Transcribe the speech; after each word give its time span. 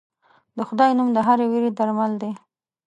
د 0.55 0.57
خدای 0.67 0.91
نوم 0.97 1.09
د 1.13 1.17
هرې 1.27 1.45
وېرې 1.51 1.71
درمل 1.77 2.11
دی. 2.21 2.31